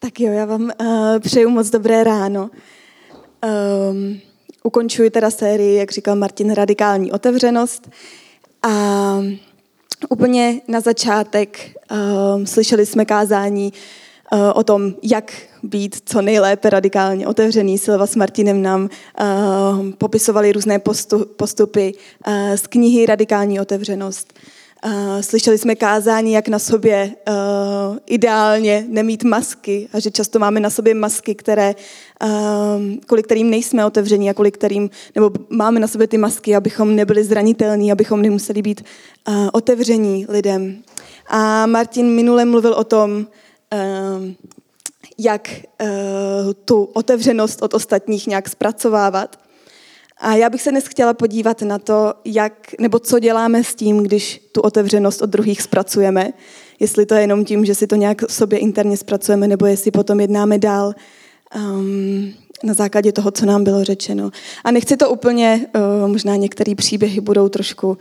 [0.00, 2.50] Tak jo, já vám uh, přeju moc dobré ráno.
[3.90, 4.20] Um,
[4.62, 7.90] ukončuji teda sérii, jak říkal Martin, radikální otevřenost.
[8.62, 8.70] A
[10.08, 11.58] úplně na začátek
[12.36, 13.72] um, slyšeli jsme kázání
[14.32, 15.32] uh, o tom, jak
[15.62, 17.78] být co nejlépe radikálně otevřený.
[17.78, 18.82] Silva s Martinem nám
[19.20, 21.94] uh, popisovali různé postu, postupy
[22.26, 24.32] uh, z knihy Radikální otevřenost.
[24.36, 24.57] Uh,
[25.20, 27.34] slyšeli jsme kázání, jak na sobě uh,
[28.06, 31.74] ideálně nemít masky a že často máme na sobě masky, které,
[32.24, 32.30] uh,
[33.06, 37.24] kvůli kterým nejsme otevření a kvůli kterým, nebo máme na sobě ty masky, abychom nebyli
[37.24, 38.84] zranitelní, abychom nemuseli být
[39.28, 40.82] uh, otevření lidem.
[41.28, 43.26] A Martin minule mluvil o tom, uh,
[45.18, 45.50] jak
[45.82, 45.88] uh,
[46.64, 49.47] tu otevřenost od ostatních nějak zpracovávat.
[50.20, 54.02] A já bych se dnes chtěla podívat na to, jak, nebo co děláme s tím,
[54.02, 56.32] když tu otevřenost od druhých zpracujeme.
[56.80, 59.90] Jestli to je jenom tím, že si to nějak v sobě interně zpracujeme, nebo jestli
[59.90, 60.94] potom jednáme dál
[61.56, 62.32] um,
[62.64, 64.30] na základě toho, co nám bylo řečeno.
[64.64, 67.98] A nechci to úplně, uh, možná některé příběhy budou trošku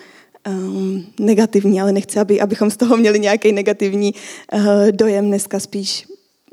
[0.47, 4.13] um, negativní, ale nechci, aby, abychom z toho měli nějaký negativní
[4.53, 6.07] uh, dojem dneska spíš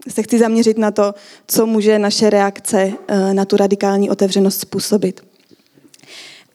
[0.08, 1.14] se chci zaměřit na to,
[1.46, 5.33] co může naše reakce uh, na tu radikální otevřenost způsobit.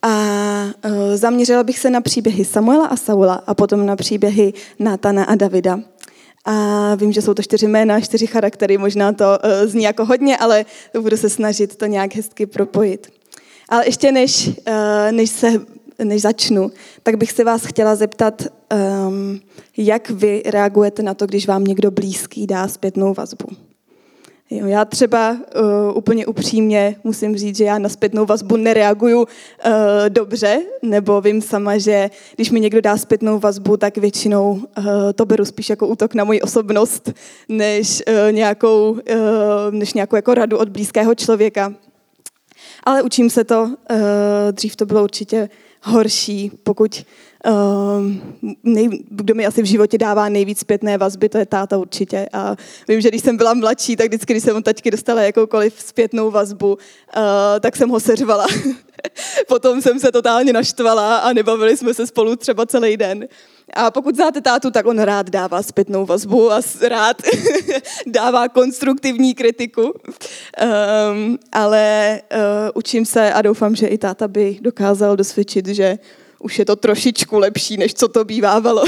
[0.02, 5.23] A uh, zaměřila bych se na příběhy Samuela a Saula a potom na příběhy Nátana
[5.23, 5.80] a Davida.
[6.45, 10.38] A vím, že jsou to čtyři jména, čtyři charaktery, možná to uh, zní jako hodně,
[10.38, 10.66] ale
[11.02, 13.08] budu se snažit to nějak hezky propojit.
[13.70, 14.53] Ale ještě než, uh,
[15.11, 15.53] než, se,
[16.03, 16.72] než začnu,
[17.03, 18.42] tak bych se vás chtěla zeptat,
[19.08, 19.39] um,
[19.77, 23.68] jak vy reagujete na to, když vám někdo blízký dá zpětnou vazbu.
[24.52, 29.28] Já třeba uh, úplně upřímně musím říct, že já na zpětnou vazbu nereaguju uh,
[30.09, 35.25] dobře, nebo vím sama, že když mi někdo dá zpětnou vazbu, tak většinou uh, to
[35.25, 37.11] beru spíš jako útok na moji osobnost,
[37.50, 38.97] než uh, nějakou, uh,
[39.72, 41.73] než nějakou jako radu od blízkého člověka.
[42.83, 43.97] Ale učím se to, uh,
[44.52, 45.49] dřív to bylo určitě
[45.81, 47.05] horší, pokud
[47.47, 48.11] Uh,
[48.63, 52.29] nej, kdo mi asi v životě dává nejvíc zpětné vazby, to je táta určitě.
[52.33, 52.55] A
[52.87, 56.31] vím, že když jsem byla mladší, tak vždycky, když jsem od taťky dostala jakoukoliv zpětnou
[56.31, 56.79] vazbu, uh,
[57.59, 58.47] tak jsem ho seřvala.
[59.47, 63.27] Potom jsem se totálně naštvala a nebavili jsme se spolu třeba celý den.
[63.73, 67.21] A pokud znáte tátu, tak on rád dává zpětnou vazbu a rád
[68.07, 69.81] dává konstruktivní kritiku.
[69.81, 72.39] Um, ale uh,
[72.73, 75.97] učím se a doufám, že i táta by dokázal dosvědčit, že
[76.39, 78.83] už je to trošičku lepší, než co to bývávalo.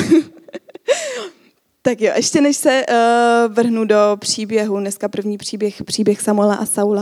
[1.81, 6.65] tak jo, ještě než se uh, vrhnu do příběhu, dneska první příběh, příběh Samuela a
[6.65, 7.01] Saula,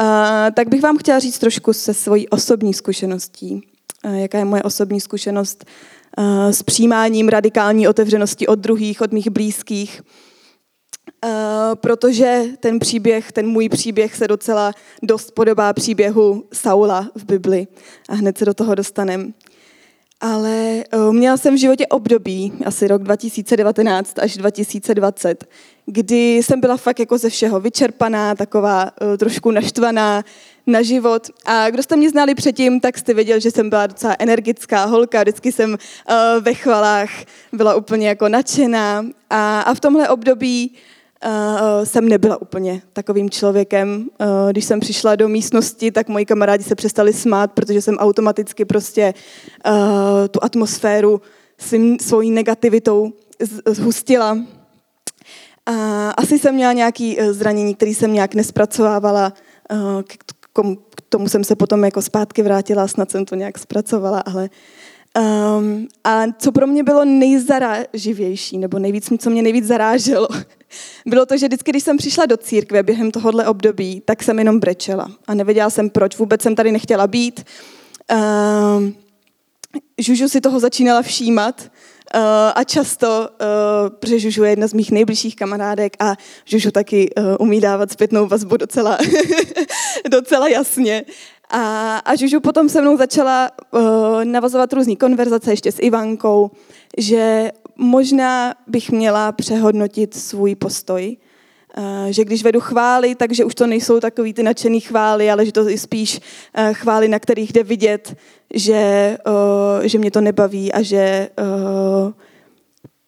[0.00, 0.06] uh,
[0.54, 3.68] tak bych vám chtěla říct trošku se svojí osobní zkušeností.
[4.04, 5.64] Uh, jaká je moje osobní zkušenost
[6.50, 10.02] s přijímáním radikální otevřenosti od druhých, od mých blízkých.
[11.24, 11.30] Uh,
[11.74, 14.72] protože ten příběh, ten můj příběh se docela
[15.02, 17.66] dost podobá příběhu Saula v Bibli.
[18.08, 19.24] A hned se do toho dostaneme.
[20.20, 25.44] Ale uh, měla jsem v životě období, asi rok 2019 až 2020,
[25.86, 30.24] kdy jsem byla fakt jako ze všeho vyčerpaná, taková uh, trošku naštvaná
[30.66, 31.26] na život.
[31.44, 35.22] A kdo jste mě znali předtím, tak jste věděl, že jsem byla docela energická holka,
[35.22, 37.10] vždycky jsem uh, ve chvalách
[37.52, 39.06] byla úplně jako nadšená.
[39.30, 40.74] A, a v tomhle období
[41.24, 44.08] uh, jsem nebyla úplně takovým člověkem.
[44.20, 48.64] Uh, když jsem přišla do místnosti, tak moji kamarádi se přestali smát, protože jsem automaticky
[48.64, 49.14] prostě
[49.66, 49.72] uh,
[50.30, 51.20] tu atmosféru
[51.58, 53.12] svým, svojí negativitou
[53.66, 54.38] zhustila.
[55.66, 59.32] A asi jsem měla nějaké zranění, které jsem nějak nespracovávala.
[60.06, 60.16] K,
[60.96, 64.50] k tomu jsem se potom jako zpátky vrátila, snad jsem to nějak zpracovala, ale
[65.58, 70.28] Um, a co pro mě bylo nejzaráživější, nebo nejvíc, co mě nejvíc zaráželo,
[71.06, 74.60] bylo to, že vždycky, když jsem přišla do církve během tohohle období, tak jsem jenom
[74.60, 75.10] brečela.
[75.26, 77.44] A nevěděla jsem proč, vůbec jsem tady nechtěla být.
[78.76, 78.94] Um,
[79.98, 81.60] Žužu si toho začínala všímat
[82.14, 82.20] uh,
[82.54, 87.24] a často, uh, protože Žužu je jedna z mých nejbližších kamarádek a Žužu taky uh,
[87.38, 88.98] umí dávat zpětnou vazbu docela,
[90.10, 91.04] docela jasně.
[91.50, 93.80] A, a Žužu potom se mnou začala uh,
[94.24, 96.50] navazovat různé konverzace ještě s Ivankou,
[96.98, 101.16] že možná bych měla přehodnotit svůj postoj,
[101.78, 105.52] uh, že když vedu chvály, takže už to nejsou takový ty nadšený chvály, ale že
[105.52, 108.16] to je spíš uh, chvály, na kterých jde vidět,
[108.54, 111.28] že, uh, že mě to nebaví a že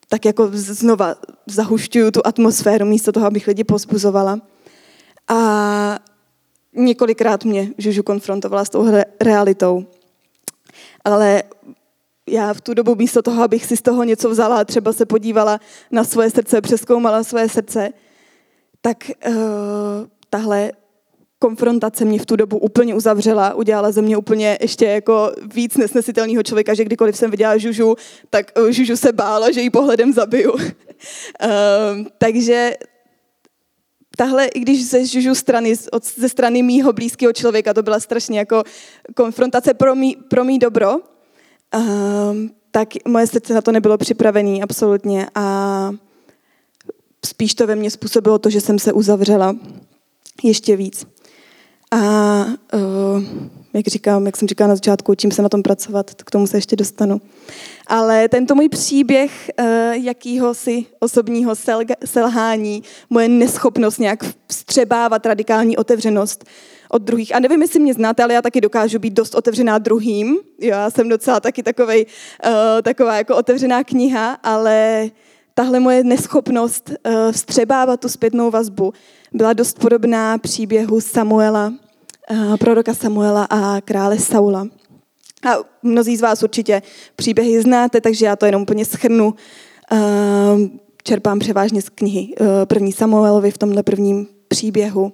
[0.09, 1.15] tak jako znova
[1.47, 4.41] zahušťuju tu atmosféru místo toho, abych lidi pozbuzovala.
[5.29, 5.99] A
[6.77, 8.87] několikrát mě Žužu konfrontovala s tou
[9.21, 9.87] realitou.
[11.05, 11.43] Ale
[12.33, 15.61] já v tu dobu místo toho, abych si z toho něco vzala, třeba se podívala
[15.91, 17.91] na svoje srdce, přeskoumala svoje srdce,
[18.81, 19.35] tak uh,
[20.31, 20.73] tahle
[21.39, 26.43] konfrontace mě v tu dobu úplně uzavřela, udělala ze mě úplně ještě jako víc nesnesitelného
[26.43, 27.97] člověka, že kdykoliv jsem viděla Žužu,
[28.31, 30.53] tak uh, Žužu se bála, že jí pohledem zabiju.
[30.53, 30.61] uh,
[32.19, 32.75] takže
[34.17, 38.39] tahle, i když ze Žužu strany, od, ze strany mýho blízkého člověka, to byla strašně
[38.39, 38.63] jako
[39.15, 41.01] konfrontace pro mý, pro mý dobro,
[41.75, 41.83] uh,
[42.71, 45.91] tak moje srdce na to nebylo připravené absolutně a
[47.27, 49.57] spíš to ve mně způsobilo to, že jsem se uzavřela
[50.43, 51.07] ještě víc.
[51.91, 51.99] A
[52.75, 53.23] uh,
[53.73, 56.57] jak říkám, jak jsem říkala na začátku, učím se na tom pracovat, k tomu se
[56.57, 57.21] ještě dostanu.
[57.87, 61.55] Ale tento můj příběh uh, jakýhosi osobního
[62.05, 66.45] selhání, moje neschopnost nějak vstřebávat radikální otevřenost
[66.93, 67.35] od druhých.
[67.35, 70.37] A nevím, jestli mě znáte, ale já taky dokážu být dost otevřená druhým.
[70.61, 72.07] Já jsem docela taky takovej,
[72.47, 72.53] uh,
[72.83, 75.07] taková jako otevřená kniha, ale
[75.55, 78.93] tahle moje neschopnost uh, vstřebávat tu zpětnou vazbu
[79.33, 81.73] byla dost podobná příběhu Samuela,
[82.31, 84.67] uh, proroka Samuela a krále Saula.
[85.51, 86.83] A mnozí z vás určitě
[87.17, 89.35] příběhy znáte, takže já to jenom úplně schrnu.
[91.05, 92.35] Čerpám převážně z knihy
[92.65, 95.13] první Samuelovi v tomhle prvním příběhu.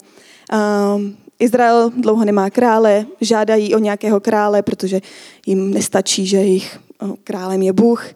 [1.38, 5.00] Izrael dlouho nemá krále, žádají o nějakého krále, protože
[5.46, 6.79] jim nestačí, že jejich
[7.25, 8.06] králem je Bůh.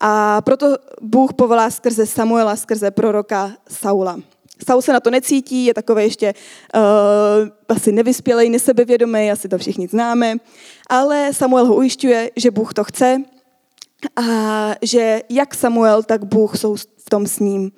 [0.00, 4.18] A proto Bůh povolá skrze Samuela, skrze proroka Saula.
[4.66, 6.34] Saul se na to necítí, je takový ještě
[6.74, 10.36] uh, asi nevyspělej, nesebevědomý, asi to všichni známe,
[10.88, 13.22] ale Samuel ho ujišťuje, že Bůh to chce
[14.16, 17.72] a že jak Samuel, tak Bůh jsou v tom s ním.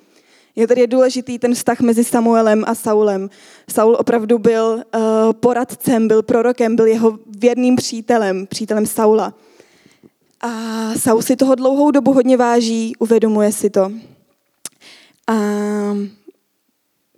[0.55, 3.29] Je tady důležitý ten vztah mezi Samuelem a Saulem.
[3.69, 5.01] Saul opravdu byl uh,
[5.33, 9.33] poradcem, byl prorokem, byl jeho věrným přítelem, přítelem Saula.
[10.41, 10.49] A
[10.97, 13.91] Saul si toho dlouhou dobu hodně váží, uvědomuje si to.
[15.27, 15.35] A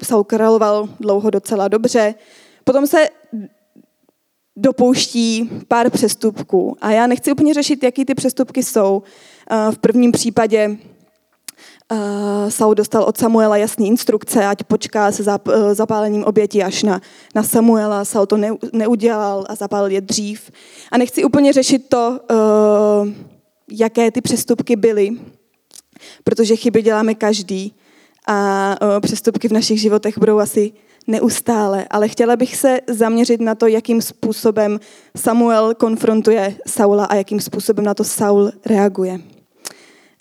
[0.04, 2.16] Saul královal dlouho docela dobře.
[2.64, 3.10] Potom se
[4.56, 6.78] dopouští pár přestupků.
[6.82, 9.04] A já nechci úplně řešit, jaký ty přestupky jsou.
[9.52, 10.78] Uh, v prvním případě
[12.50, 17.02] Saul dostal od Samuela jasné instrukce, ať počká se uh, zapálením oběti až na,
[17.36, 18.06] na Samuela.
[18.06, 20.52] Saul to ne, neudělal a zapálil je dřív.
[20.92, 23.10] A nechci úplně řešit to, uh,
[23.72, 25.12] jaké ty přestupky byly,
[26.24, 27.74] protože chyby děláme každý
[28.28, 30.72] a přestupky v našich životech budou asi
[31.08, 34.80] neustále, ale chtěla bych se zaměřit na to, jakým způsobem
[35.18, 39.35] Samuel konfrontuje Saula a jakým způsobem na to Saul reaguje.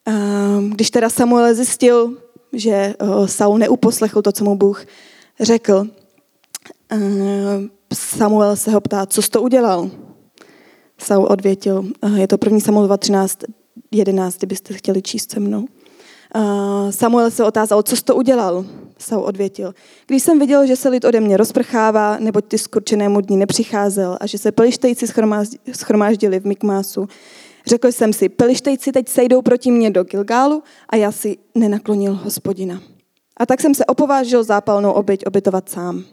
[0.06, 2.16] Ehm, když teda Samuel zjistil,
[2.52, 2.94] že eh,
[3.28, 4.84] Saul neuposlechl to, co mu Bůh
[5.40, 5.86] řekl,
[6.88, 9.90] ehm, Samuel se ho ptá, co jsi to udělal?
[10.98, 13.38] Saul odvětil, eh, je to první Samuel 13,
[13.90, 15.66] 11, kdybyste chtěli číst se mnou.
[16.34, 18.64] Ehm, Samuel se otázal, co jsi to udělal?
[18.98, 19.74] Saul odvětil.
[20.06, 24.26] Když jsem viděl, že se lid ode mě rozprchává, neboť ty skurčenému dní nepřicházel a
[24.26, 25.06] že se pelištejci
[25.72, 27.08] schromáždili v Mikmásu,
[27.66, 32.82] Řekl jsem si, pelištejci teď sejdou proti mně do Gilgálu a já si nenaklonil hospodina.
[33.36, 36.04] A tak jsem se opovážil zápalnou oběť obětovat sám.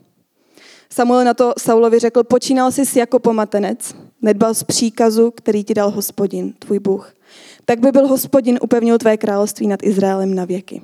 [0.90, 5.92] Samuel na to Saulovi řekl, počínal jsi jako pomatenec, nedbal z příkazu, který ti dal
[5.92, 7.14] hospodin, tvůj Bůh.
[7.66, 10.82] Tak by byl hospodin upevnil tvé království nad Izraelem na věky.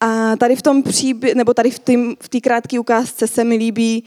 [0.00, 4.04] A tady v tom příbě, nebo tady v té v krátké ukázce se mi líbí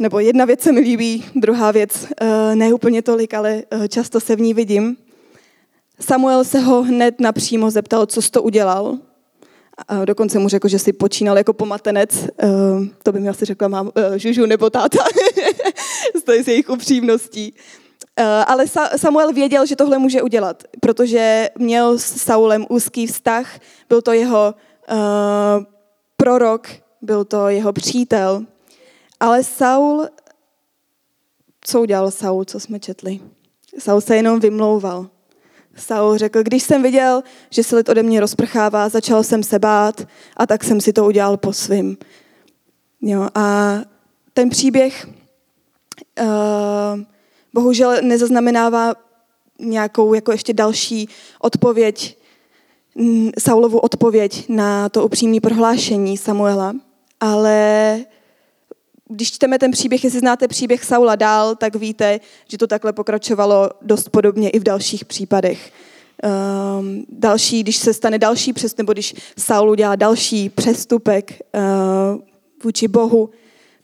[0.00, 4.20] nebo jedna věc se mi líbí, druhá věc eh, ne úplně tolik, ale eh, často
[4.20, 4.96] se v ní vidím.
[6.00, 8.98] Samuel se ho hned napřímo zeptal, co jsi to udělal.
[9.88, 12.10] A dokonce mu řekl, že si počínal jako pomatenec.
[12.42, 12.48] Eh,
[13.02, 15.04] to by mi asi řekla mám, Žužu nebo táta.
[16.44, 17.54] z jejich upřímností.
[18.46, 18.64] Ale
[18.96, 24.54] Samuel věděl, že tohle může udělat, protože měl s Saulem úzký vztah, byl to jeho
[26.16, 26.68] prorok,
[27.02, 28.44] byl to jeho přítel,
[29.20, 30.08] ale Saul,
[31.60, 33.20] co udělal Saul, co jsme četli?
[33.78, 35.06] Saul se jenom vymlouval.
[35.76, 40.06] Saul řekl, když jsem viděl, že se lid ode mě rozprchává, začal jsem se bát
[40.36, 41.96] a tak jsem si to udělal po svým.
[43.00, 43.76] Jo, a
[44.34, 45.08] ten příběh
[46.20, 46.26] uh,
[47.54, 48.94] bohužel nezaznamenává
[49.58, 51.08] nějakou jako ještě další
[51.40, 52.18] odpověď,
[53.38, 56.74] Saulovu odpověď na to upřímné prohlášení Samuela,
[57.20, 57.98] ale
[59.10, 63.70] když čteme ten příběh, jestli znáte příběh Saula dál, tak víte, že to takhle pokračovalo
[63.82, 65.72] dost podobně i v dalších případech.
[66.80, 72.20] Um, další, když se stane další přes, nebo když Saul udělá další přestupek uh,
[72.64, 73.30] vůči Bohu,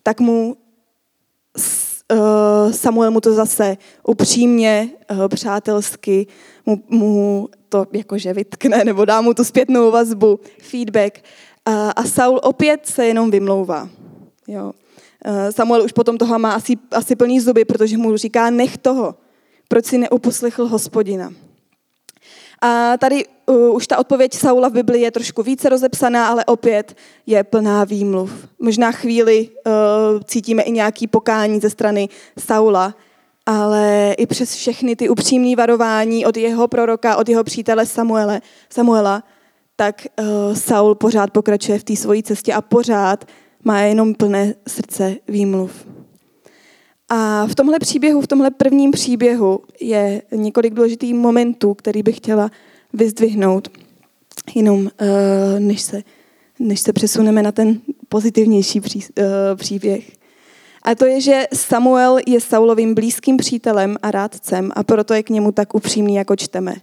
[0.02, 0.56] tak mu
[2.12, 3.76] uh, Samuel mu to zase
[4.09, 6.26] upřímně, uh, přátelsky
[6.66, 11.21] mu, mu to jakože vytkne, nebo dá mu tu zpětnou vazbu, feedback
[11.64, 13.88] A, a Saul opět se jenom vymlouvá.
[14.49, 14.73] Jo.
[15.50, 19.15] Samuel už potom toho má asi, asi plný zuby, protože mu říká, nech toho.
[19.69, 21.33] Proč si neuposlechl hospodina?
[22.62, 26.97] A tady uh, už ta odpověď Saula v Biblii je trošku více rozepsaná, ale opět
[27.26, 28.49] je plná výmluv.
[28.59, 29.73] Možná chvíli uh,
[30.25, 32.95] cítíme i nějaký pokání ze strany Saula,
[33.47, 39.23] ale i přes všechny ty upřímné varování od jeho proroka, od jeho přítele Samuele, Samuela,
[39.76, 43.25] tak uh, Saul pořád pokračuje v té svojí cestě a pořád
[43.66, 45.87] má jenom plné srdce výmluv.
[47.08, 52.50] A v tomhle příběhu, v tomhle prvním příběhu je několik důležitých momentů, který bych chtěla
[52.92, 53.68] vyzdvihnout,
[54.54, 54.88] jenom uh,
[55.58, 56.02] než, se,
[56.58, 59.25] než se přesuneme na ten pozitivnější pří, uh,
[59.56, 60.12] příběh.
[60.82, 65.30] A to je, že Samuel je Saulovým blízkým přítelem a rádcem a proto je k
[65.30, 66.75] němu tak upřímný, jako čteme.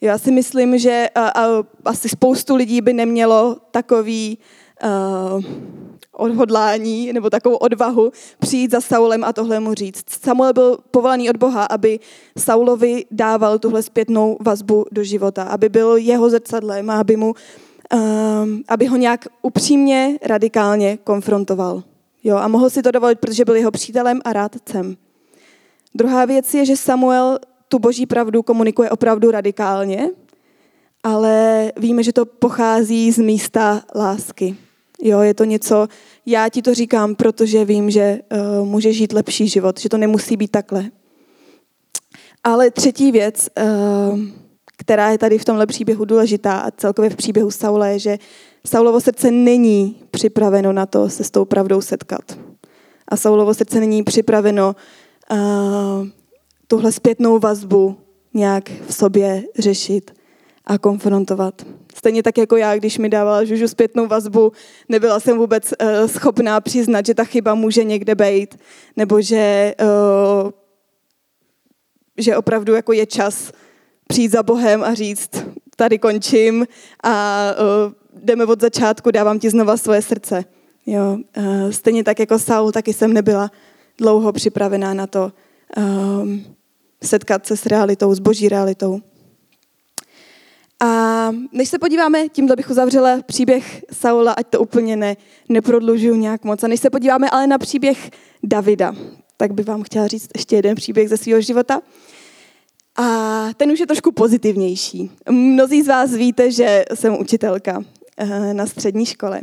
[0.00, 4.38] Já si myslím, že a, a, asi spoustu lidí by nemělo takový
[4.84, 5.44] uh,
[6.20, 10.04] odhodlání nebo takovou odvahu přijít za Saulem a tohle mu říct.
[10.24, 12.00] Samuel byl povolaný od Boha, aby
[12.38, 17.34] Saulovi dával tuhle zpětnou vazbu do života, aby byl jeho zrcadlem a aby, mu,
[17.94, 21.82] um, aby ho nějak upřímně, radikálně konfrontoval.
[22.24, 24.96] Jo, a mohl si to dovolit, protože byl jeho přítelem a rádcem.
[25.94, 30.10] Druhá věc je, že Samuel tu boží pravdu komunikuje opravdu radikálně,
[31.02, 34.56] ale víme, že to pochází z místa lásky.
[35.02, 35.88] Jo, je to něco,
[36.26, 38.20] já ti to říkám, protože vím, že
[38.60, 40.90] uh, můžeš žít lepší život, že to nemusí být takhle.
[42.44, 44.20] Ale třetí věc, uh,
[44.76, 48.18] která je tady v tomhle příběhu důležitá a celkově v příběhu Saula je, že
[48.66, 52.38] Saulovo srdce není připraveno na to se s tou pravdou setkat.
[53.08, 54.76] A Saulovo srdce není připraveno
[55.30, 55.38] uh,
[56.66, 57.96] tuhle zpětnou vazbu
[58.34, 60.19] nějak v sobě řešit
[60.64, 61.66] a konfrontovat.
[61.94, 64.52] Stejně tak jako já, když mi dávala Žužu zpětnou vazbu,
[64.88, 68.58] nebyla jsem vůbec uh, schopná přiznat, že ta chyba může někde být,
[68.96, 70.50] nebo že, uh,
[72.18, 73.52] že opravdu jako je čas
[74.08, 75.30] přijít za Bohem a říct,
[75.76, 76.66] tady končím
[77.04, 80.44] a uh, jdeme od začátku, dávám ti znova svoje srdce.
[80.86, 83.50] Jo, uh, stejně tak jako Saul, taky jsem nebyla
[83.98, 85.32] dlouho připravená na to
[85.76, 86.28] uh,
[87.04, 89.00] setkat se s realitou, s boží realitou.
[90.80, 95.16] A než se podíváme, tímhle bych uzavřela příběh Saula, ať to úplně ne,
[95.48, 96.64] neprodlužuju nějak moc.
[96.64, 98.10] A než se podíváme ale na příběh
[98.42, 98.94] Davida,
[99.36, 101.80] tak bych vám chtěla říct ještě jeden příběh ze svého života.
[102.96, 105.10] A ten už je trošku pozitivnější.
[105.30, 107.82] Mnozí z vás víte, že jsem učitelka
[108.16, 109.40] eh, na střední škole.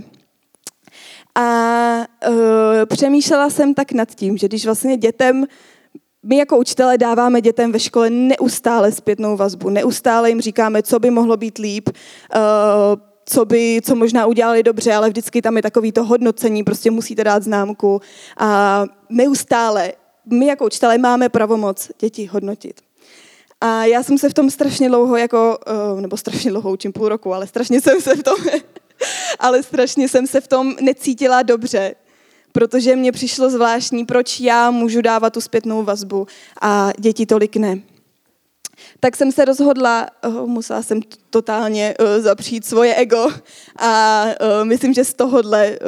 [1.35, 2.35] A uh,
[2.85, 5.45] přemýšlela jsem tak nad tím, že když vlastně dětem
[6.27, 11.11] my jako učitelé dáváme dětem ve škole neustále zpětnou vazbu, neustále jim říkáme, co by
[11.11, 12.41] mohlo být líp, uh,
[13.25, 17.23] co by, co možná udělali dobře, ale vždycky tam je takový to hodnocení, prostě musíte
[17.23, 18.01] dát známku.
[18.37, 19.93] A neustále
[20.25, 22.81] my jako učitelé máme pravomoc děti hodnotit.
[23.61, 25.57] A já jsem se v tom strašně dlouho, jako,
[25.93, 28.35] uh, nebo strašně dlouho učím půl roku, ale strašně jsem se v tom,
[29.39, 31.95] ale strašně jsem se v tom necítila dobře,
[32.57, 36.27] protože mě přišlo zvláštní, proč já můžu dávat tu zpětnou vazbu
[36.61, 37.79] a děti tolik ne.
[38.99, 40.99] Tak jsem se rozhodla, oh, musela jsem
[41.29, 43.29] totálně uh, zapřít svoje ego
[43.79, 45.79] a uh, myslím, že z tohohle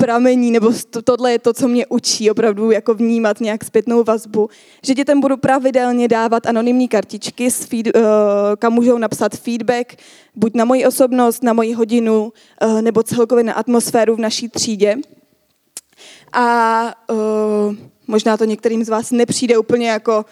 [0.00, 4.48] pramení, nebo to, tohle je to, co mě učí opravdu jako vnímat nějak zpětnou vazbu,
[4.86, 8.02] že dětem budu pravidelně dávat anonymní kartičky, s feed, uh,
[8.58, 9.96] kam můžou napsat feedback,
[10.34, 14.96] buď na moji osobnost, na moji hodinu, uh, nebo celkově na atmosféru v naší třídě.
[16.32, 17.74] A uh,
[18.06, 20.24] možná to některým z vás nepřijde úplně jako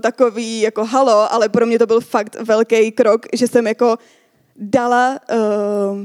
[0.00, 3.96] takový jako halo, ale pro mě to byl fakt velký krok, že jsem jako
[4.56, 5.98] dala uh,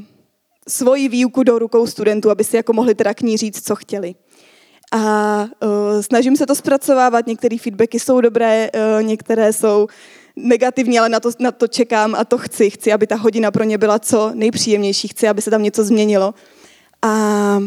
[0.68, 4.16] svoji výuku do rukou studentů, aby si jako mohli teda k ní říct, co chtěli.
[4.92, 9.88] A uh, snažím se to zpracovávat, některé feedbacky jsou dobré, uh, některé jsou
[10.36, 12.70] negativní, ale na to, na to čekám a to chci.
[12.70, 16.34] Chci, aby ta hodina pro ně byla co nejpříjemnější, chci, aby se tam něco změnilo.
[17.02, 17.60] A,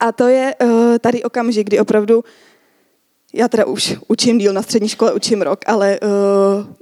[0.00, 2.24] a to je uh, tady okamžik, kdy opravdu,
[3.34, 6.74] já teda už učím díl na střední škole, učím rok, ale uh,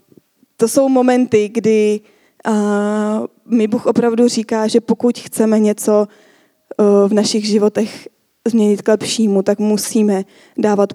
[0.56, 2.17] to jsou momenty, kdy uh,
[3.46, 6.08] mi Bůh opravdu říká, že pokud chceme něco
[6.78, 8.08] uh, v našich životech
[8.48, 10.24] změnit k lepšímu, tak musíme
[10.58, 10.92] dávat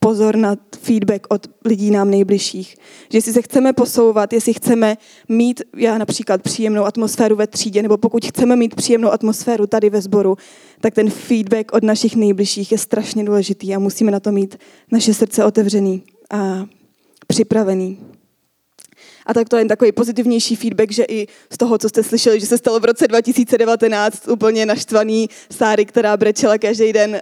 [0.00, 2.76] pozor na feedback od lidí nám nejbližších.
[3.10, 4.96] Že jestli se chceme posouvat, jestli chceme
[5.28, 10.00] mít, já například příjemnou atmosféru ve třídě, nebo pokud chceme mít příjemnou atmosféru tady ve
[10.00, 10.36] sboru,
[10.80, 14.56] tak ten feedback od našich nejbližších je strašně důležitý a musíme na to mít
[14.92, 16.66] naše srdce otevřený a
[17.26, 17.98] připravený.
[19.28, 22.40] A tak to je jen takový pozitivnější feedback, že i z toho, co jste slyšeli,
[22.40, 27.20] že se stalo v roce 2019 úplně naštvaný Sáry, která brečela každý den uh,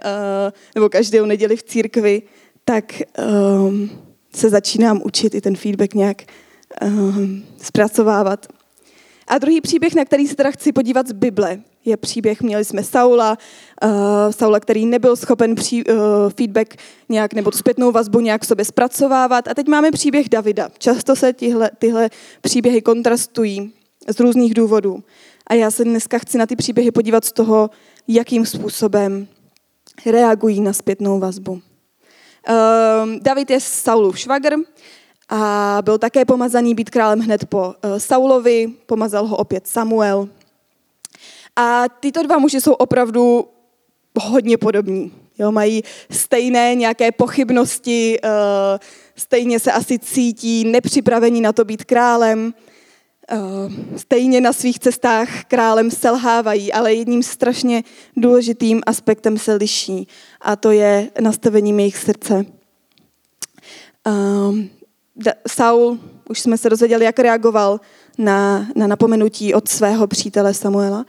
[0.75, 2.21] nebo každou neděli v církvi,
[2.65, 3.01] tak
[3.67, 3.89] um,
[4.35, 6.21] se začínám učit i ten feedback nějak
[6.81, 8.47] um, zpracovávat.
[9.27, 12.83] A druhý příběh, na který se teda chci podívat z Bible, je příběh, měli jsme
[12.83, 13.37] Saula,
[13.83, 13.89] uh,
[14.31, 15.95] Saula, který nebyl schopen pří, uh,
[16.37, 16.75] feedback
[17.09, 19.47] nějak nebo zpětnou vazbu nějak sobě zpracovávat.
[19.47, 20.69] A teď máme příběh Davida.
[20.77, 22.09] Často se tyhle, tyhle
[22.41, 23.73] příběhy kontrastují
[24.15, 25.03] z různých důvodů.
[25.47, 27.69] A já se dneska chci na ty příběhy podívat z toho,
[28.07, 29.27] jakým způsobem
[30.05, 31.51] reagují na zpětnou vazbu.
[31.51, 31.59] Uh,
[33.21, 34.55] David je Saulův švagr,
[35.29, 40.29] a byl také pomazaný být králem hned po eh, Saulovi, pomazal ho opět Samuel.
[41.57, 43.47] A tyto dva muži jsou opravdu
[44.21, 45.11] hodně podobní.
[45.39, 48.29] Jo, mají stejné nějaké pochybnosti, eh,
[49.15, 52.53] stejně se asi cítí nepřipravení na to být králem,
[53.31, 53.37] eh,
[53.97, 57.83] stejně na svých cestách králem selhávají, ale jedním strašně
[58.17, 60.07] důležitým aspektem se liší
[60.41, 62.45] a to je nastavením jejich srdce.
[65.47, 65.99] Saul,
[66.29, 67.79] už jsme se dozvěděli, jak reagoval
[68.17, 71.05] na, na napomenutí od svého přítele Samuela.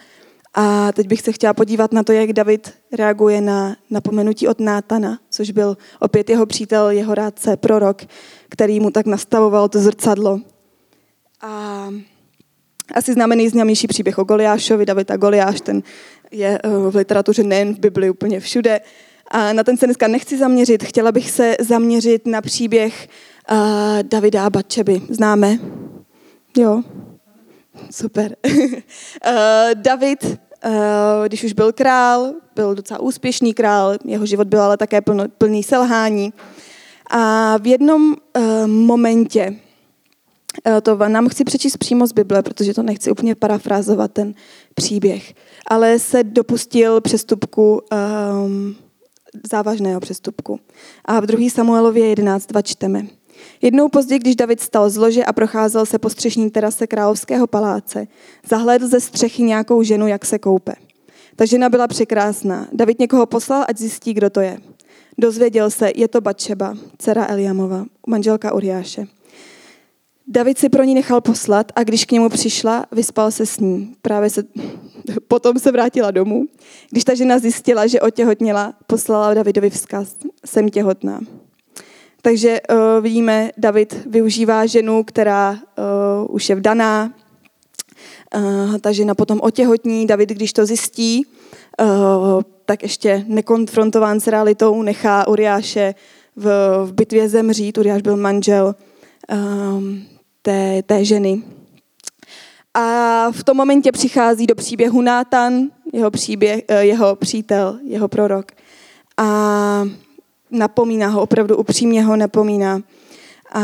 [0.60, 5.18] A teď bych se chtěla podívat na to, jak David reaguje na napomenutí od Nátana,
[5.30, 8.02] což byl opět jeho přítel, jeho rádce, prorok,
[8.48, 10.40] který mu tak nastavoval to zrcadlo.
[11.40, 11.88] A
[12.94, 15.82] asi známe nejznámější příběh o Goliášovi, David a Goliáš, ten
[16.30, 18.80] je eh, v literatuře nejen v Bibli, úplně všude.
[19.30, 23.08] A na ten se dneska nechci zaměřit, chtěla bych se zaměřit na příběh
[23.50, 23.58] uh,
[24.02, 25.02] Davida a Batčeby.
[25.10, 25.58] Známe?
[26.56, 26.82] Jo?
[27.90, 28.36] Super.
[28.46, 28.62] uh,
[29.74, 30.38] David,
[31.26, 35.00] když už byl král, byl docela úspěšný král, jeho život byl ale také
[35.38, 36.32] plný selhání.
[37.10, 39.56] A v jednom uh, momentě,
[40.66, 44.34] uh, to nám chci přečíst přímo z Bible, protože to nechci úplně parafrázovat ten
[44.74, 45.34] příběh,
[45.66, 48.76] ale se dopustil přestupku um,
[49.50, 50.60] závažného přestupku.
[51.04, 51.50] A v 2.
[51.50, 53.17] Samuelově 11.2 čteme.
[53.62, 58.06] Jednou později, když David stal z lože a procházel se po střešní terase královského paláce,
[58.48, 60.72] zahlédl ze střechy nějakou ženu, jak se koupe.
[61.36, 62.68] Ta žena byla překrásná.
[62.72, 64.58] David někoho poslal, ať zjistí, kdo to je.
[65.18, 69.06] Dozvěděl se, je to Batšeba, dcera Eliamova, manželka Uriáše.
[70.30, 73.94] David si pro ní nechal poslat a když k němu přišla, vyspal se s ní.
[74.02, 74.42] Právě se
[75.28, 76.46] potom se vrátila domů.
[76.90, 80.16] Když ta žena zjistila, že otěhotněla, poslala Davidovi vzkaz.
[80.46, 81.20] Jsem těhotná.
[82.22, 87.12] Takže uh, vidíme, David využívá ženu, která uh, už je vdaná.
[88.34, 90.06] Uh, ta žena potom otěhotní.
[90.06, 91.26] David, když to zjistí,
[91.80, 95.94] uh, tak ještě nekonfrontován s realitou, nechá Uriáše
[96.36, 96.44] v,
[96.84, 97.78] v bitvě zemřít.
[97.78, 98.74] Uriáš byl manžel
[99.32, 100.02] um,
[100.42, 101.42] té, té ženy.
[102.74, 108.52] A v tom momentě přichází do příběhu Nátan, jeho, příběh, jeho přítel, jeho prorok.
[109.16, 109.84] A
[110.50, 112.80] napomíná ho, opravdu upřímně ho napomíná.
[113.52, 113.62] A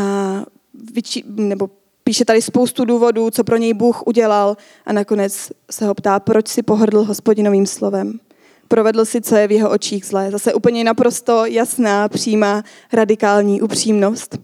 [0.93, 1.69] vyči, nebo
[2.03, 6.47] píše tady spoustu důvodů, co pro něj Bůh udělal a nakonec se ho ptá, proč
[6.47, 8.19] si pohrdl hospodinovým slovem.
[8.67, 10.31] Provedl si, co je v jeho očích zlé.
[10.31, 14.37] Zase úplně naprosto jasná, přímá, radikální upřímnost.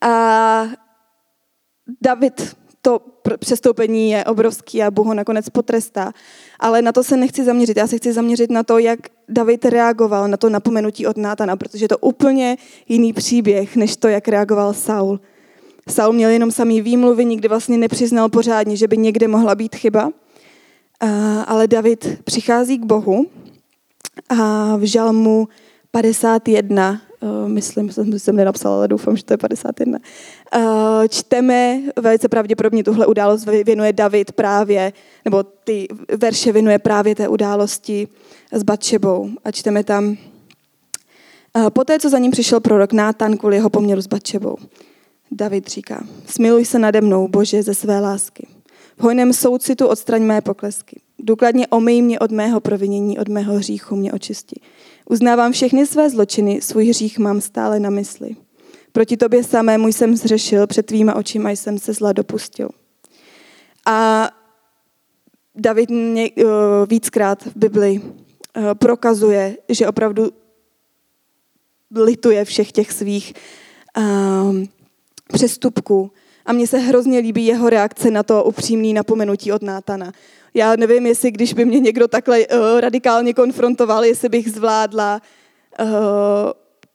[0.00, 0.64] A
[2.02, 3.00] David to
[3.38, 6.12] přestoupení je obrovský a Bůh ho nakonec potrestá.
[6.60, 7.76] Ale na to se nechci zaměřit.
[7.76, 11.84] Já se chci zaměřit na to, jak David reagoval na to napomenutí od Nátana, protože
[11.84, 12.56] je to úplně
[12.88, 15.20] jiný příběh, než to, jak reagoval Saul.
[15.88, 20.10] Saul měl jenom samý výmluvy, nikdy vlastně nepřiznal pořádně, že by někde mohla být chyba.
[21.46, 23.26] Ale David přichází k Bohu
[24.28, 25.48] a v žalmu
[25.90, 29.98] 51 uh, myslím, že jsem nenapsala, ale doufám, že to je 51.
[29.98, 30.62] Uh,
[31.04, 34.92] eh, čteme, velice pravděpodobně tuhle událost věnuje David právě,
[35.24, 38.08] nebo ty verše věnuje právě té události
[38.52, 39.30] s Batšebou.
[39.44, 40.16] A čteme tam,
[41.56, 44.56] uh, poté, co za ním přišel prorok Nátan kvůli jeho poměru s Batšebou.
[45.30, 48.46] David říká, smiluj se nade mnou, Bože, ze své lásky.
[48.98, 51.00] V hojném soucitu odstraň mé poklesky.
[51.18, 54.60] Důkladně omyj mě od mého provinění, od mého hříchu mě očisti.
[55.10, 58.36] Uznávám všechny své zločiny, svůj hřích mám stále na mysli.
[58.92, 62.68] Proti tobě samému jsem zřešil, před tvýma očima jsem se zla dopustil.
[63.86, 64.28] A
[65.54, 66.50] David mě, uh,
[66.88, 70.30] víckrát v Bibli uh, prokazuje, že opravdu
[71.96, 73.34] lituje všech těch svých
[73.98, 74.64] uh,
[75.32, 76.10] přestupků.
[76.46, 80.12] A mně se hrozně líbí jeho reakce na to upřímný napomenutí od Nátana.
[80.54, 85.22] Já nevím, jestli když by mě někdo takhle uh, radikálně konfrontoval, jestli bych zvládla
[85.80, 85.86] uh,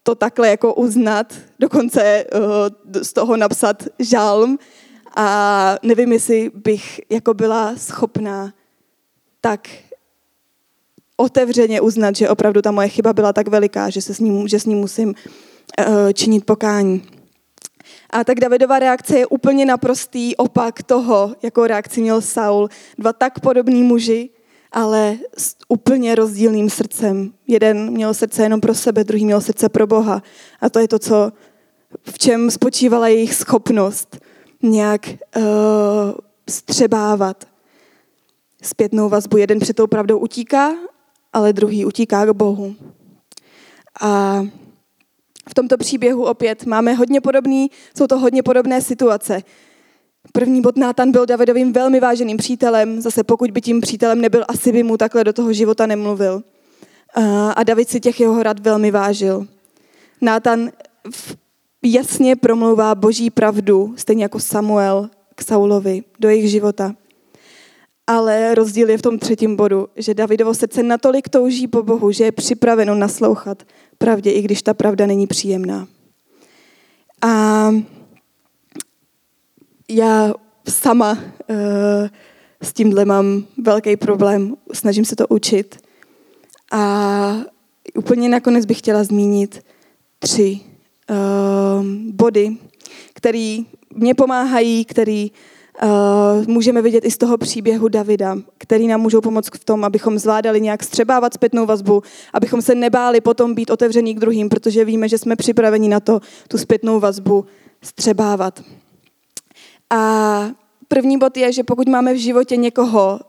[0.03, 4.57] to takhle jako uznat, dokonce uh, z toho napsat žálm
[5.15, 8.53] a nevím, jestli bych jako byla schopná
[9.41, 9.67] tak
[11.17, 14.59] otevřeně uznat, že opravdu ta moje chyba byla tak veliká, že, se s ním, že
[14.59, 17.14] s ním musím uh, činit pokání.
[18.09, 22.69] A tak Davidova reakce je úplně naprostý opak toho, jako reakci měl Saul.
[22.97, 24.29] Dva tak podobní muži,
[24.71, 27.33] ale s úplně rozdílným srdcem.
[27.47, 30.23] Jeden měl srdce jenom pro sebe, druhý měl srdce pro Boha.
[30.61, 31.31] A to je to, co,
[32.03, 34.17] v čem spočívala jejich schopnost
[34.63, 35.43] nějak uh,
[36.49, 37.47] střebávat
[38.61, 39.37] zpětnou vazbu.
[39.37, 40.71] Jeden před tou pravdou utíká,
[41.33, 42.75] ale druhý utíká k Bohu.
[44.01, 44.41] A
[45.49, 49.41] v tomto příběhu opět máme hodně podobný, jsou to hodně podobné situace.
[50.31, 54.71] První bod Nátan byl Davidovým velmi váženým přítelem, zase pokud by tím přítelem nebyl, asi
[54.71, 56.43] by mu takhle do toho života nemluvil.
[57.55, 59.47] A David si těch jeho rad velmi vážil.
[60.21, 60.71] Nátan
[61.83, 66.95] jasně promlouvá boží pravdu, stejně jako Samuel k Saulovi, do jejich života.
[68.07, 72.23] Ale rozdíl je v tom třetím bodu, že Davidovo srdce natolik touží po Bohu, že
[72.23, 73.63] je připraveno naslouchat
[73.97, 75.87] pravdě, i když ta pravda není příjemná.
[77.21, 77.71] A
[79.89, 80.33] já
[80.69, 81.57] sama uh,
[82.61, 85.77] s tímhle mám velký problém, snažím se to učit.
[86.71, 87.35] A
[87.95, 89.65] úplně nakonec bych chtěla zmínit
[90.19, 90.59] tři
[91.09, 92.57] uh, body,
[93.13, 93.57] které
[93.95, 95.54] mě pomáhají, který Uh,
[96.47, 100.61] můžeme vidět i z toho příběhu Davida, který nám můžou pomoct v tom, abychom zvládali
[100.61, 105.17] nějak střebávat zpětnou vazbu, abychom se nebáli potom být otevření k druhým, protože víme, že
[105.17, 107.45] jsme připraveni na to tu zpětnou vazbu
[107.81, 108.61] střebávat.
[109.89, 110.49] A
[110.87, 113.19] první bod je, že pokud máme v životě někoho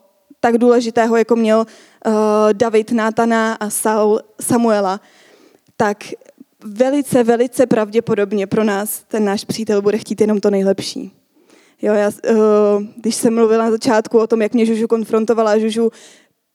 [0.40, 2.12] tak důležitého, jako měl uh,
[2.52, 5.00] David, Nátana a Saul, Samuela,
[5.76, 6.04] tak
[6.64, 11.12] velice, velice pravděpodobně pro nás ten náš přítel bude chtít jenom to nejlepší.
[11.82, 15.90] Jo, já, uh, když jsem mluvila na začátku o tom, jak mě Žužu konfrontovala, Žužu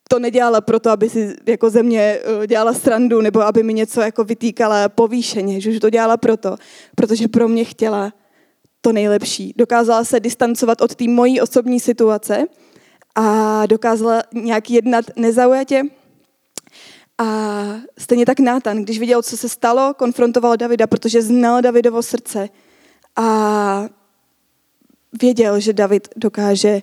[0.10, 4.02] to nedělala proto, aby si jako ze mě uh, dělala strandu nebo aby mi něco
[4.02, 5.62] jako vytýkala povýšeně.
[5.62, 6.56] Žužu to dělala proto,
[6.96, 8.14] protože pro mě chtěla
[8.82, 9.54] to nejlepší.
[9.58, 12.46] Dokázala se distancovat od té mojí osobní situace
[13.16, 15.84] a dokázala nějak jednat nezaujatě.
[17.18, 17.26] A
[17.98, 22.50] stejně tak Nátan, když viděl, co se stalo, konfrontoval Davida, protože znal Davidovo srdce
[23.16, 23.86] a
[25.22, 26.82] věděl, že David dokáže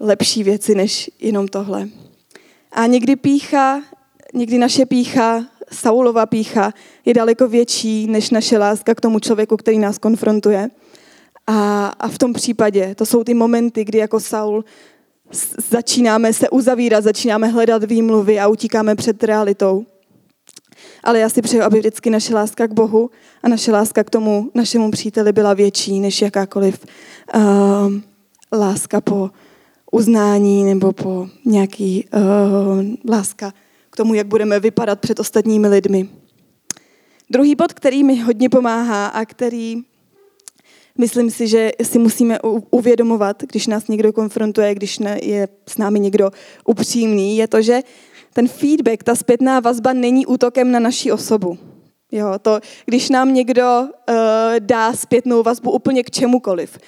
[0.00, 1.88] lepší věci než jenom tohle.
[2.72, 3.82] A někdy pícha,
[4.34, 6.72] někdy naše pícha, Saulova pícha,
[7.04, 10.68] je daleko větší než naše láska k tomu člověku, který nás konfrontuje.
[11.46, 14.64] A, a v tom případě, to jsou ty momenty, kdy jako Saul
[15.70, 19.86] začínáme se uzavírat, začínáme hledat výmluvy a utíkáme před realitou.
[21.04, 23.10] Ale já si přeju, aby vždycky naše láska k Bohu
[23.42, 26.86] a naše láska k tomu našemu příteli byla větší než jakákoliv
[27.34, 27.40] uh,
[28.52, 29.30] láska po
[29.92, 33.52] uznání nebo po nějaký uh, láska
[33.90, 36.08] k tomu, jak budeme vypadat před ostatními lidmi.
[37.30, 39.82] Druhý bod, který mi hodně pomáhá a který
[40.98, 42.38] myslím si, že si musíme
[42.70, 46.30] uvědomovat, když nás někdo konfrontuje, když je s námi někdo
[46.66, 47.80] upřímný, je to, že
[48.38, 51.58] ten feedback, ta zpětná vazba není útokem na naši osobu.
[52.12, 54.16] Jo, to, když nám někdo uh,
[54.58, 56.78] dá zpětnou vazbu úplně k čemukoliv,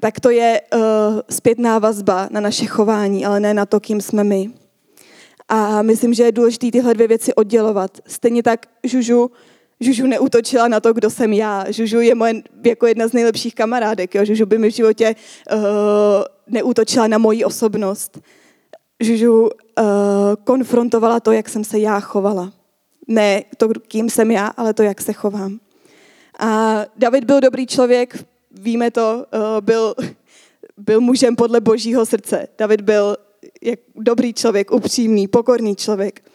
[0.00, 0.80] tak to je uh,
[1.30, 4.50] zpětná vazba na naše chování, ale ne na to, kým jsme my.
[5.48, 7.98] A myslím, že je důležité tyhle dvě věci oddělovat.
[8.06, 9.30] Stejně tak Žužu,
[9.80, 11.70] Žužu neútočila na to, kdo jsem já.
[11.70, 14.14] Žužu je moje jako jedna z nejlepších kamarádek.
[14.14, 14.24] Jo.
[14.24, 15.14] Žužu by mi v životě
[15.52, 15.58] uh,
[16.46, 18.20] neútočila na moji osobnost.
[19.00, 19.84] Žužu uh,
[20.44, 22.52] konfrontovala to, jak jsem se já chovala.
[23.08, 25.60] Ne to, kým jsem já, ale to, jak se chovám.
[26.38, 29.94] A David byl dobrý člověk, víme to, uh, byl,
[30.76, 32.48] byl mužem podle božího srdce.
[32.58, 33.16] David byl
[33.62, 36.30] jak dobrý člověk, upřímný, pokorný člověk.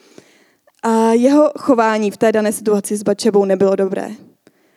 [0.84, 4.10] A jeho chování v té dané situaci s Bačebou nebylo dobré.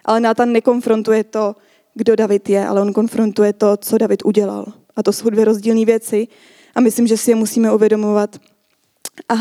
[0.04, 1.56] Ale Nátan nekonfrontuje to,
[1.94, 4.66] kdo David je, ale on konfrontuje to, co David udělal.
[4.96, 6.28] A to jsou dvě rozdílné věci
[6.74, 8.36] a myslím, že si je musíme uvědomovat.
[9.28, 9.36] A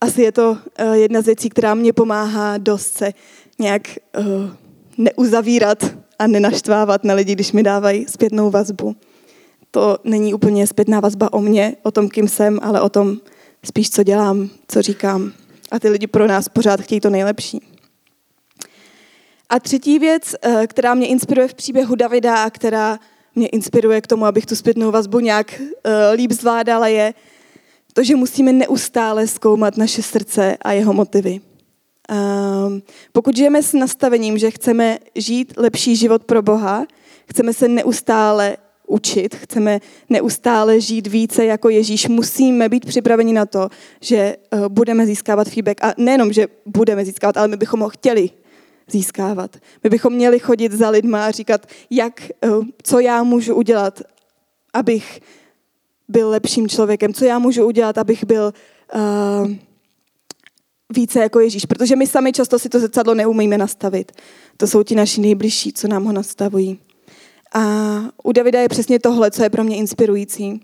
[0.00, 3.12] asi je to eh, jedna z věcí, která mě pomáhá dost se
[3.58, 3.82] nějak
[4.18, 4.24] uh,
[4.98, 5.84] neuzavírat
[6.18, 8.96] a nenaštvávat na lidi, když mi dávají zpětnou vazbu.
[9.70, 13.16] To není úplně zpětná vazba o mně, o tom, kým jsem, ale o tom
[13.64, 15.32] spíš, co dělám, co říkám.
[15.70, 17.60] A ty lidi pro nás pořád chtějí to nejlepší.
[19.48, 22.98] A třetí věc, eh, která mě inspiruje v příběhu Davida a která
[23.34, 25.60] mě inspiruje k tomu, abych tu zpětnou vazbu nějak
[26.14, 27.14] líp zvládala, je
[27.92, 31.40] to, že musíme neustále zkoumat naše srdce a jeho motivy.
[32.10, 36.86] Um, pokud žijeme s nastavením, že chceme žít lepší život pro Boha,
[37.26, 43.68] chceme se neustále učit, chceme neustále žít více jako Ježíš, musíme být připraveni na to,
[44.00, 45.84] že uh, budeme získávat feedback.
[45.84, 48.30] A nejenom, že budeme získávat, ale my bychom ho chtěli
[48.90, 49.56] získávat.
[49.84, 54.02] My bychom měli chodit za lidma a říkat, jak, uh, co já můžu udělat,
[54.74, 55.20] abych
[56.08, 58.52] byl lepším člověkem, co já můžu udělat, abych byl
[58.94, 59.50] uh,
[60.94, 64.12] více jako Ježíš, protože my sami často si to zrcadlo neumíme nastavit.
[64.56, 66.78] To jsou ti naši nejbližší, co nám ho nastavují.
[67.54, 67.62] A
[68.24, 70.60] u Davida je přesně tohle, co je pro mě inspirující.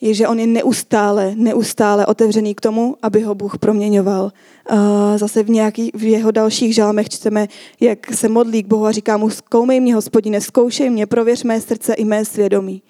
[0.00, 4.32] Je, že on je neustále, neustále otevřený k tomu, aby ho Bůh proměňoval.
[5.16, 7.48] Zase v, nějaký, v jeho dalších žálmech čteme,
[7.80, 11.60] jak se modlí k Bohu a říká mu, zkoumej mě, hospodine, zkoušej mě, prověř mé
[11.60, 12.82] srdce i mé svědomí.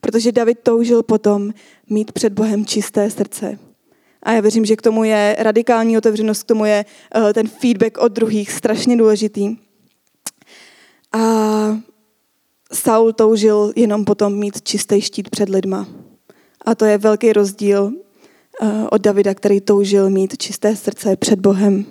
[0.00, 1.52] Protože David toužil potom
[1.90, 3.58] mít před Bohem čisté srdce.
[4.22, 6.84] A já věřím, že k tomu je radikální otevřenost, k tomu je
[7.16, 9.56] uh, ten feedback od druhých strašně důležitý.
[11.12, 11.20] A
[12.72, 15.88] Saul toužil jenom potom mít čistý štít před lidma.
[16.64, 21.86] A to je velký rozdíl uh, od Davida, který toužil mít čisté srdce před Bohem.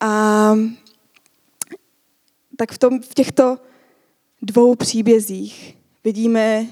[0.00, 0.54] A
[2.56, 3.58] tak v, tom, v těchto
[4.42, 6.66] dvou příbězích vidíme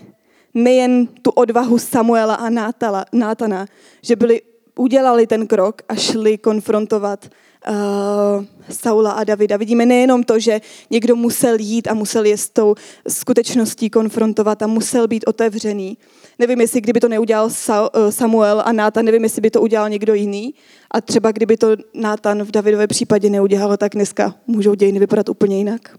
[0.55, 3.67] nejen tu odvahu Samuela a Nátala, Nátana,
[4.03, 4.43] že byli,
[4.79, 7.31] udělali ten krok a šli konfrontovat
[7.69, 9.57] uh, Saula a Davida.
[9.57, 12.75] Vidíme nejenom to, že někdo musel jít a musel je s tou
[13.09, 15.99] skutečností konfrontovat a musel být otevřený.
[16.39, 20.15] Nevím, jestli kdyby to neudělal eh, Samuel a Nátan, nevím, jestli by to udělal někdo
[20.15, 20.55] jiný.
[20.91, 25.59] A třeba kdyby to Nátan v Davidově případě neudělal, tak dneska můžou dějiny vypadat úplně
[25.59, 25.99] jinak.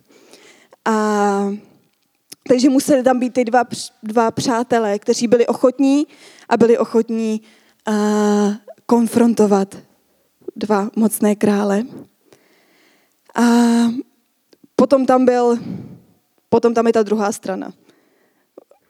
[0.86, 1.54] A
[2.48, 3.64] takže museli tam být ty dva,
[4.04, 6.08] dva přátelé, kteří byli ochotní
[6.50, 7.42] a byli ochotní
[7.88, 8.54] uh,
[8.86, 9.78] konfrontovat
[10.56, 11.84] dva mocné krále.
[13.36, 13.44] A
[14.76, 15.60] potom tam byl,
[16.50, 17.74] potom tam je ta druhá strana.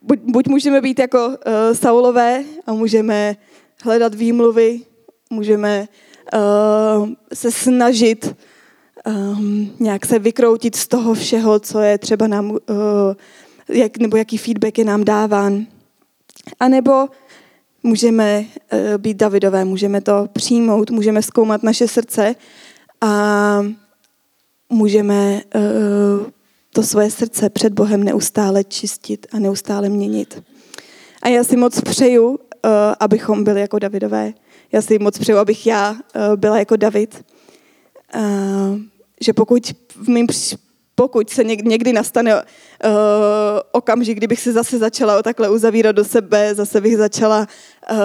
[0.01, 1.33] Buď, buď můžeme být jako uh,
[1.73, 3.35] Saulové a můžeme
[3.83, 4.79] hledat výmluvy,
[5.29, 5.87] můžeme
[6.33, 8.35] uh, se snažit
[9.05, 12.57] um, nějak se vykroutit z toho všeho, co je třeba nám, uh,
[13.69, 15.65] jak, nebo jaký feedback je nám dáván.
[16.59, 17.07] A nebo
[17.83, 22.35] můžeme uh, být Davidové, můžeme to přijmout, můžeme zkoumat naše srdce
[23.01, 23.65] a
[24.69, 25.61] můžeme uh,
[26.73, 30.43] to svoje srdce před Bohem neustále čistit a neustále měnit.
[31.21, 32.37] A já si moc přeju, uh,
[32.99, 34.33] abychom byli jako Davidové.
[34.71, 35.97] Já si moc přeju, abych já uh,
[36.35, 37.25] byla jako David.
[38.15, 38.79] Uh,
[39.21, 40.27] že pokud v mým
[40.95, 42.41] pokud se někdy nastane uh,
[43.71, 47.47] okamžik, kdybych se zase začala takhle uzavírat do sebe, zase bych začala
[47.91, 47.97] uh,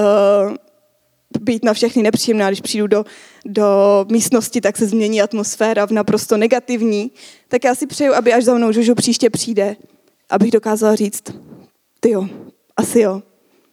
[1.40, 3.05] být na všechny nepříjemná, když přijdu do,
[3.44, 3.66] do
[4.11, 7.11] místnosti, tak se změní atmosféra v naprosto negativní,
[7.48, 9.76] tak já si přeju, aby až za mnou Žužu příště přijde,
[10.31, 11.22] abych dokázala říct,
[12.00, 12.29] ty jo,
[12.76, 13.22] asi jo,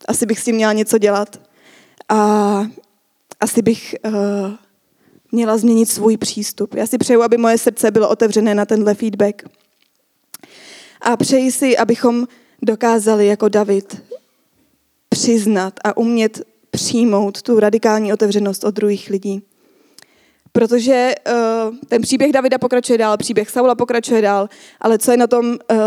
[0.07, 1.41] asi bych s tím měla něco dělat.
[2.09, 2.17] A
[3.39, 4.13] asi bych uh,
[5.33, 6.73] měla změnit svůj přístup.
[6.73, 9.43] Já si přeju, aby moje srdce bylo otevřené na tenhle feedback.
[11.01, 12.27] A přeji si, abychom
[12.61, 14.03] dokázali jako David
[15.09, 16.41] přiznat a umět
[16.71, 19.43] přijmout tu radikální otevřenost od druhých lidí.
[20.51, 24.49] Protože uh, ten příběh Davida pokračuje dál, příběh Saula pokračuje dál,
[24.81, 25.77] ale co je na tom, uh,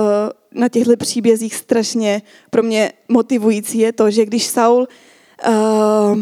[0.53, 4.89] na těchto příbězích strašně pro mě motivující, je to, že když Saul
[5.49, 6.19] uh,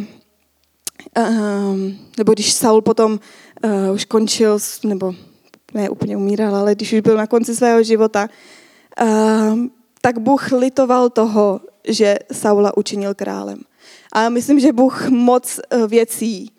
[1.19, 3.21] Um, nebo když Saul potom
[3.65, 5.15] uh, už končil, nebo
[5.75, 8.29] ne úplně umíral, ale když už byl na konci svého života,
[9.03, 9.59] uh,
[10.01, 13.59] tak Bůh litoval toho, že Saula učinil králem.
[14.13, 16.51] A myslím, že Bůh moc uh, věcí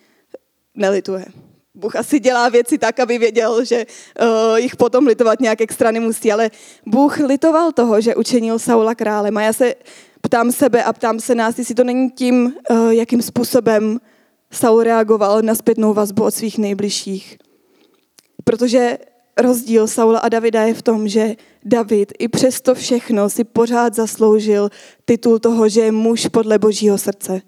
[0.75, 1.25] nelituje.
[1.73, 6.31] Bůh asi dělá věci tak, aby věděl, že uh, jich potom litovat nějak extra nemusí,
[6.31, 6.51] ale
[6.85, 9.37] Bůh litoval toho, že učinil Saula králem.
[9.37, 9.75] A já se
[10.21, 13.99] ptám sebe a ptám se nás, jestli to není tím, uh, jakým způsobem
[14.55, 17.37] Saul reagoval na zpětnou vazbu od svých nejbližších.
[18.43, 18.97] Protože
[19.37, 24.69] rozdíl Saula a Davida je v tom, že David i přesto všechno si pořád zasloužil
[25.05, 27.41] titul toho, že je muž podle božího srdce.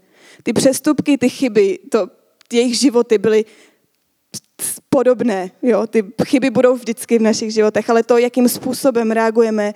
[0.44, 2.08] Ty přestupky, ty chyby, to,
[2.54, 3.46] jejich životy byly
[4.90, 5.52] podobné.
[5.62, 5.88] Jo?
[5.88, 9.74] Ty chyby budou vždycky v našich životech, ale to, jakým způsobem reagujeme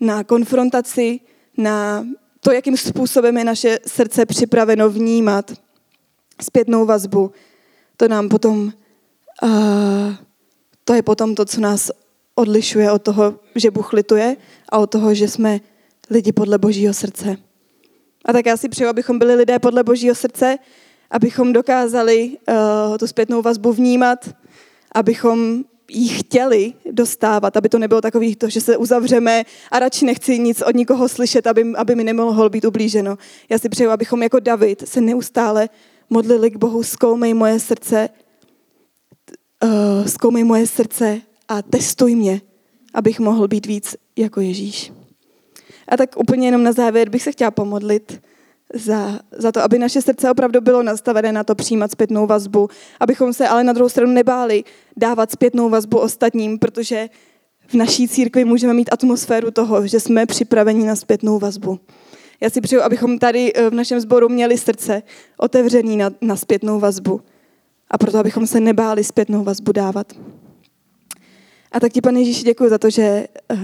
[0.00, 1.20] na konfrontaci,
[1.56, 2.06] na
[2.40, 5.52] to, jakým způsobem je naše srdce připraveno vnímat
[6.42, 7.30] zpětnou vazbu,
[7.96, 8.72] to nám potom,
[9.42, 10.14] uh,
[10.84, 11.90] to je potom to, co nás
[12.34, 14.36] odlišuje od toho, že Bůh lituje
[14.68, 15.60] a od toho, že jsme
[16.10, 17.36] lidi podle božího srdce.
[18.24, 20.58] A tak já si přeju, abychom byli lidé podle božího srdce
[21.10, 24.30] abychom dokázali uh, tu zpětnou vazbu vnímat,
[24.92, 30.38] abychom jí chtěli dostávat, aby to nebylo takový to, že se uzavřeme a radši nechci
[30.38, 33.18] nic od nikoho slyšet, aby, aby mi nemohlo být ublíženo.
[33.48, 35.68] Já si přeju, abychom jako David se neustále
[36.10, 38.08] modlili k Bohu, zkoumej moje srdce,
[39.64, 42.40] uh, zkoumej moje srdce a testuj mě,
[42.94, 44.92] abych mohl být víc jako Ježíš.
[45.88, 48.20] A tak úplně jenom na závěr bych se chtěla pomodlit
[48.74, 52.68] za, za to, aby naše srdce opravdu bylo nastavené na to přijímat zpětnou vazbu,
[53.00, 54.64] abychom se ale na druhou stranu nebáli
[54.96, 57.08] dávat zpětnou vazbu ostatním, protože
[57.66, 61.80] v naší církvi můžeme mít atmosféru toho, že jsme připraveni na zpětnou vazbu.
[62.40, 65.02] Já si přeju, abychom tady eh, v našem sboru měli srdce
[65.36, 67.20] otevřený na, na zpětnou vazbu.
[67.90, 70.12] A proto, abychom se nebáli zpětnou vazbu dávat.
[71.72, 73.58] A tak ti, pane Ježíši, děkuji za to, že, uh,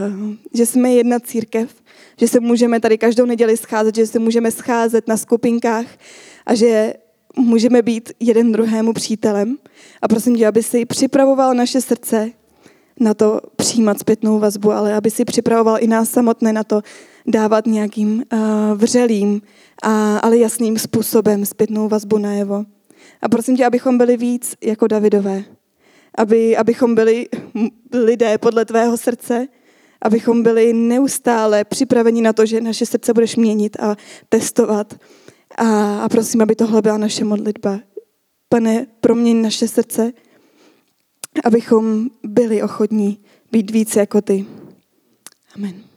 [0.55, 1.75] že jsme jedna církev,
[2.21, 5.87] že se můžeme tady každou neděli scházet, že se můžeme scházet na skupinkách
[6.47, 6.95] a že
[7.37, 9.59] můžeme být jeden druhému přítelem.
[10.03, 12.31] A prosím tě, aby si připravoval naše srdce
[13.01, 16.83] na to přijímat zpětnou vazbu, ale aby si připravoval i nás samotné na to
[17.27, 18.39] dávat nějakým uh,
[18.75, 19.43] vřelým,
[19.83, 22.65] a, ale jasným způsobem zpětnou vazbu najevo.
[23.23, 25.45] A prosím tě, abychom byli víc jako Davidové.
[26.19, 27.29] Aby, abychom byli
[27.93, 29.49] lidé podle tvého srdce,
[30.03, 33.97] abychom byli neustále připraveni na to, že naše srdce budeš měnit a
[34.29, 34.95] testovat.
[35.57, 37.81] A, a prosím, aby tohle byla naše modlitba.
[38.49, 40.13] Pane, proměň naše srdce,
[41.45, 43.19] abychom byli ochotní
[43.53, 44.47] být více jako ty.
[45.57, 45.92] Amen.